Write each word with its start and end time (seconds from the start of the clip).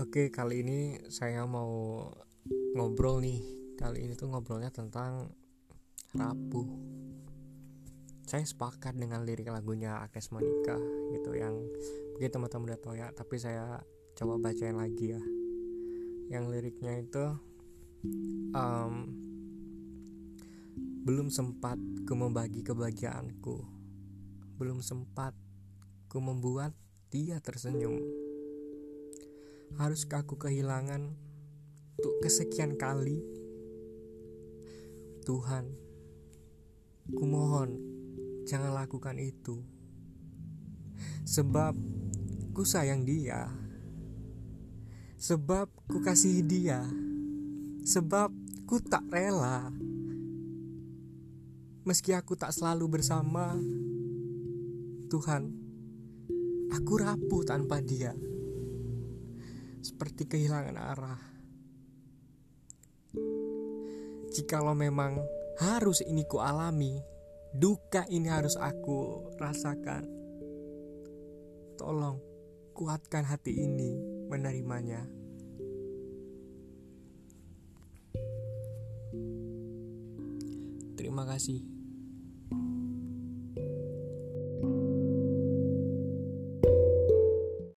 Oke, 0.00 0.32
kali 0.32 0.64
ini 0.64 0.96
saya 1.12 1.44
mau 1.44 2.00
ngobrol 2.72 3.20
nih. 3.20 3.36
Kali 3.76 4.08
ini 4.08 4.16
tuh 4.16 4.32
ngobrolnya 4.32 4.72
tentang 4.72 5.28
rapuh. 6.16 6.64
Saya 8.24 8.40
sepakat 8.40 8.96
dengan 8.96 9.28
lirik 9.28 9.52
lagunya 9.52 10.00
Agnes 10.00 10.32
Monica 10.32 10.80
gitu 11.12 11.36
yang 11.36 11.52
mungkin 12.16 12.32
teman-teman 12.32 12.72
udah 12.72 12.80
tahu 12.80 12.96
ya, 12.96 13.12
tapi 13.12 13.36
saya 13.36 13.76
coba 14.16 14.40
bacain 14.40 14.80
lagi 14.80 15.12
ya. 15.12 15.22
Yang 16.32 16.44
liriknya 16.48 16.92
itu 16.96 17.24
um, 18.56 19.04
belum 21.04 21.28
sempat 21.28 21.76
ku 22.08 22.16
membagi 22.16 22.64
kebahagiaanku. 22.64 23.68
Belum 24.56 24.80
sempat 24.80 25.36
ku 26.08 26.24
membuat 26.24 26.72
dia 27.12 27.36
tersenyum 27.44 28.29
Haruskah 29.80 30.28
aku 30.28 30.36
kehilangan 30.36 31.16
untuk 31.96 32.14
kesekian 32.20 32.76
kali? 32.76 33.16
Tuhan, 35.24 35.72
kumohon 37.16 37.80
jangan 38.44 38.76
lakukan 38.76 39.16
itu. 39.16 39.64
Sebab 41.24 41.72
ku 42.52 42.60
sayang 42.60 43.08
dia. 43.08 43.48
Sebab 45.16 45.72
ku 45.88 46.04
kasih 46.04 46.44
dia. 46.44 46.84
Sebab 47.80 48.36
ku 48.68 48.84
tak 48.84 49.08
rela. 49.08 49.72
Meski 51.88 52.12
aku 52.12 52.36
tak 52.36 52.52
selalu 52.52 53.00
bersama, 53.00 53.56
Tuhan, 55.08 55.48
aku 56.68 56.92
rapuh 57.00 57.48
tanpa 57.48 57.80
dia 57.80 58.12
seperti 59.80 60.28
kehilangan 60.28 60.76
arah. 60.76 61.20
Jikalau 64.30 64.76
memang 64.78 65.18
harus 65.58 66.00
ini 66.06 66.22
ku 66.24 66.38
alami, 66.38 67.02
duka 67.50 68.06
ini 68.06 68.30
harus 68.30 68.54
aku 68.54 69.32
rasakan. 69.40 70.06
Tolong 71.74 72.20
kuatkan 72.76 73.24
hati 73.26 73.56
ini 73.56 73.96
menerimanya. 74.30 75.02
Terima 80.94 81.24
kasih. 81.24 81.79